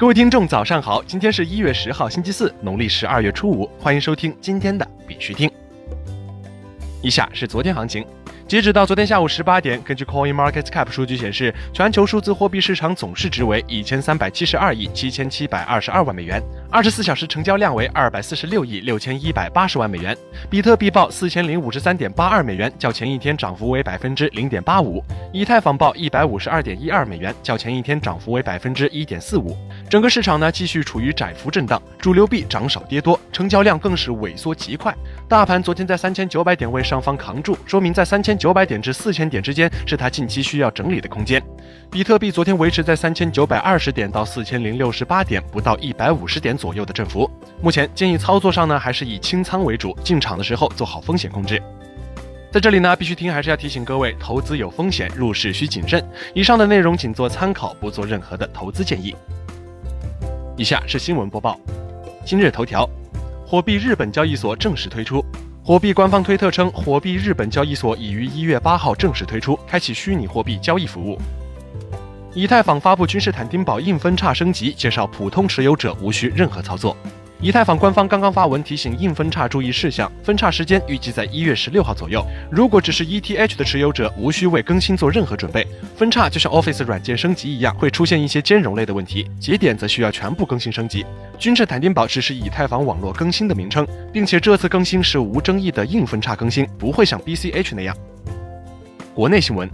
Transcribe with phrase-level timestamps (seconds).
[0.00, 1.02] 各位听众，早上好！
[1.02, 5.52] 今天是一月十号，星期四，农历十二月初五，欢迎收听今天的必须听。
[7.02, 8.02] 以下是昨天行情。
[8.50, 20.18] 截止到昨天下午十八点，根据 Coin Market Cap 数据显示，全球数字货币市场总市值为一千三百七十二亿七千七百二十二万美元，二十四小时成交量为二百四十六亿六千一百八十万美元。
[20.50, 25.00] 比特币报四千零五十三点八二美元，较前一天涨幅为百分之零点八五；
[25.32, 29.56] 以太坊报一百五十二点一二美元，较前一天涨幅为百分之一点四五。
[29.88, 34.92] 整个市场呢继续处于窄幅震荡，主流币涨少跌多，成交量更是萎缩极快。
[35.28, 41.42] 大盘昨天在三千九百点位上方扛住，说明在三千九百点至四千点之间是它近期需要整理的空间。
[41.90, 47.30] 比特币昨天维持在三千九百二十点到四千零六十八点，不到一百五十点左右的振幅。
[47.60, 51.62] 目前建议操作上呢，还是以清仓为主，进场的时候做好风险控制。
[52.50, 56.02] 在这里呢，必须听还是要提醒各位，投资有风险，入市需谨慎。
[56.34, 59.14] 以上的内容仅做参考，不做任何的投资建议。
[60.56, 61.60] 以下是新闻播报。
[62.24, 62.88] 今日头条。
[63.46, 65.22] 火币日本交易所正式推出。
[65.62, 71.20] 火币官方推特称，火币日本交易所已于一月八号正式推出，开启虚拟货币交易服务。
[72.34, 76.96] 以太坊发布君士坦丁堡硬分叉升级，介绍普通持有者无需任何操作。
[77.42, 82.22] 以太坊官方刚刚发文提醒硬分叉注意事项，分叉时间预计在一月十六号左右。
[82.50, 85.66] 如果只是 ETH 的持有者，无需为更新做任何准备。
[85.96, 91.02] 分叉就像 Office 软件升级一样，会出现一些兼容类的问题，节点则需要全部更新升级。
[91.38, 97.96] 君士坦丁堡只是以太坊网络更新的名称，并且这次更新是无争议的硬分叉更新，不会像 BCH 那样。
[99.14, 99.66] 国内新闻：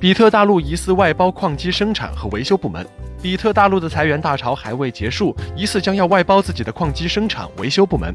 [0.00, 2.86] 比特大陆疑似外包矿机生产和维修部门。
[3.22, 8.14] 比特大陆的裁员大潮还未结束，疑似将要外包自己的矿机生产维修部门。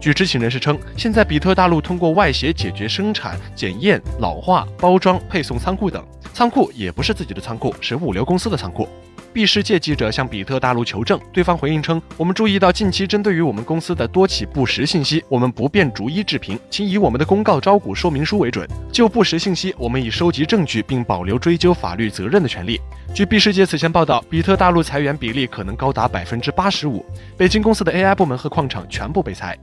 [0.00, 6.02] 据知情人士称，现在比特大陆通过外协解决生产、检验、老化、包装、配送仓库等，
[6.36, 8.86] 仓库也不是自己的仓库，是物流公司的仓库。
[9.32, 18.68] B 世界记者向比特大陆求证，对方回应称：“我们注意到近期针对于我们公司的多起不实信息，我们不便逐一置评，请以我们的公告招股说明书为准。
[18.92, 22.78] 就不实信息，我们已收集证据，并保留追究法律责任的权利。”
[23.14, 27.02] 据 B 世界此前报道，比特大陆裁员比例可能高达百分之八十五，
[27.38, 29.58] 北京公司的 AI 部门和矿场全部被裁。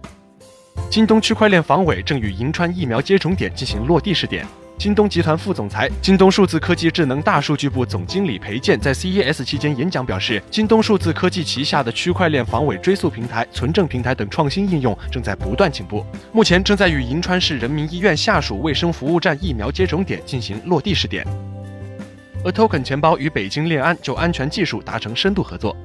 [0.89, 4.43] 京东区块链防伪正与银川疫苗接种点进行落地试点。
[4.77, 21.25] 京东集团副总裁、京东数字科技智能大数据部总经理裴健在 CES 期间演讲表示，京东数字科技旗下的区块链防伪追溯平台、存证平台等创新应用正在不断进步，目前正在与银川市人民医院下属卫生服务站疫苗接种点进行落地试点。
[22.43, 25.77] A Token 钱包与北京链安就安全技术达成深度合作。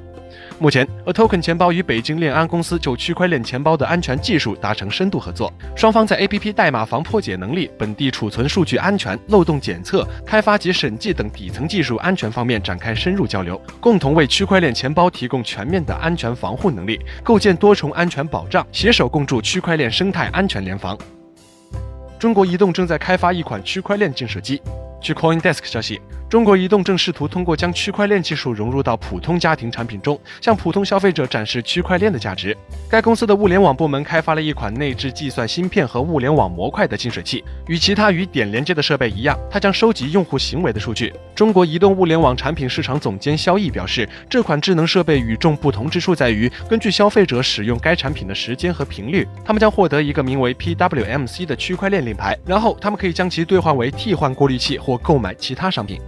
[0.61, 20.99] 目前，A Token 钱包与北京链安公司就区块链钱包的安全技术达成深度合作，双方在 APP 代码防破解能力、本地储存数据安全、漏洞检测、开发及审计等底层技术安全方面展开深入交流，共同为区块链钱包提供全面的安全防护能力，构建多重安全保障，携手共筑区块链生态安全联防。
[22.19, 24.61] 中国移动正在开发一款区块链净水机。
[25.01, 26.01] 据 CoinDesk 消息。
[26.29, 32.55] 中国移动正试图通过将区块链技术融入到普通家庭产品中，向普通消费者展示区块链的价值。
[32.87, 37.43] 该公司的物联网部门开发了一款内置计算芯片和物联网模块的净水器。
[37.67, 41.11] 与其他与点连接的设备一样，它将收集用户行为的数据。
[41.35, 56.01] 中国移动物联网产品市场总监肖毅表示，这款智能设备与众不同之处在于，根据消费者使用该产品的时间和频率，他们将获得一个名为 PWMC 的区块链令牌，然后他们可以将其兑换为替换过滤器或购买其他商品。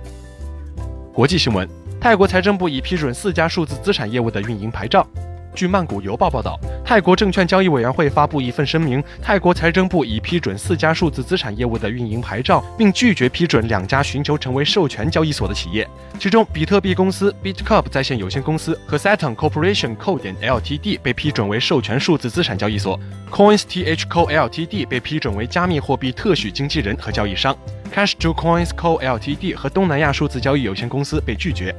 [1.12, 1.68] 国际新闻：
[2.00, 5.06] 泰国财政部已批准四家数字资产业务的运营牌照。
[5.54, 15.86] 据曼谷邮报报道，泰国证券交易委员会发布一份声明，泰国财政部已批准四家数字资产业务的运营牌照，并拒绝批准两家寻求成为授权交易所的企业。
[16.18, 20.18] 其中，比特币公司 Bitcup 在线有限公司和 Saturn Corporation Co.
[20.18, 22.98] 点 Ltd 被批准为授权数字资产交易所
[23.30, 24.32] ，CoinsTH Co.
[24.32, 27.54] Ltd 被批准为加密货币特许经纪人和交易商。
[27.93, 29.01] Cash to Coins Co.
[29.01, 31.75] Ltd 和东南亚数字交易有限公司被拒绝。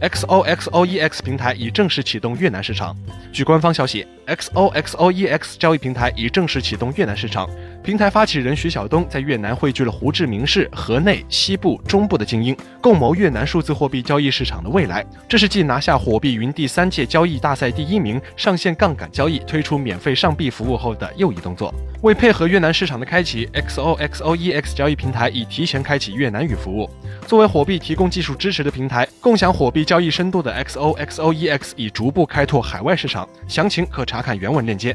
[0.00, 2.96] XOXOEX 平台已正式启动越南市场。
[3.32, 7.48] 据官方消息，XOXOEX 交易平台已正式启动越南市场。
[7.82, 15.04] 平台发起人徐晓东在越南汇聚了胡志明市、河内、西部、中部的精英，共谋越南数字货币交易市场的未来。
[15.26, 21.72] 这是继拿下火币云第三届交易大赛第一名、上线杠杆交易、推出免费上币服务后的又一动作。
[22.02, 26.90] 为配合越南市场的开启，XOXOEX 交易平台已提前开启越南语服务。
[27.26, 33.26] 作为火币提供技术支持的平台，共享火币交易深度的 XOXOEX 已逐步开拓海外市场。
[33.48, 34.94] 详情可查看原文链接。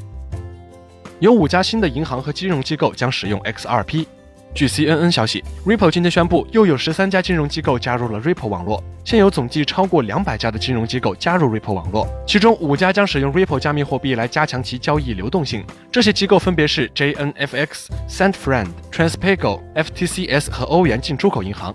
[1.23, 4.05] 有五家新的银行和金融机构将使用 XRP。
[4.53, 15.63] 据 CNN 消息，Ripple 今天宣布，又有十三家金融机构加入了 Ripple 网络，现有总计超过两百家的金融机构加入 Ripple 网络，其中五家将使用 Ripple 加密货币来加强其交易流动性。
[15.89, 21.73] 这些机构分别是 JNFX、Sandfriend、Transpego、FTCS 和欧元进出口银行。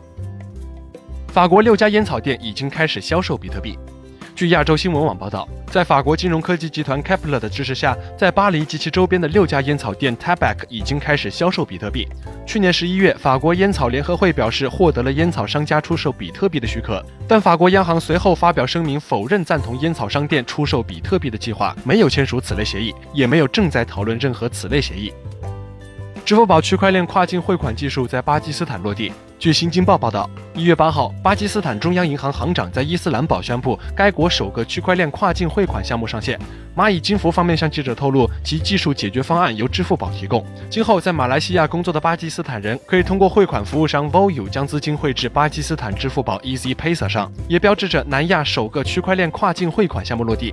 [1.28, 3.78] 法国六家烟草店已经开始销售比特币。
[4.38, 12.06] 据亚洲新闻网报道，在法国金融科技集团 Kepler 的支持下，在巴黎及其周边的六家烟草店 Tabac 已经开始销售比特币。
[12.46, 25.12] 去年十一月，法国烟草联合会表示获得了烟草商家出售比特币的许可，但法国央行随后发表声明否认赞同烟草商店出售比特币的计划，没有签署此类协议，也没有正在讨论任何此类协议。
[26.24, 29.10] 支付宝区块链跨境汇款技术在巴基斯坦落地。
[29.38, 36.36] 据《新京报》报道，一月八号，巴基斯坦中央银行行长在伊斯兰堡宣布，该国首个区块链跨境汇款项目上线。
[36.76, 40.44] 蚂蚁金服方面向记者透露，其技术解决方案由支付宝提供。
[40.68, 50.52] 今后在马来西亚工作的巴基斯坦人可以通过汇款服务商 Volu 将资金汇至巴基斯坦支付宝 Easy Paysa 上，也标志着南亚首个区块链跨境汇款项目落地。